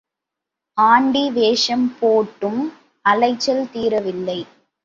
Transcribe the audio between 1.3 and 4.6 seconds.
வேஷம் போட்டும் அலைச்சல் தீரவில்லை.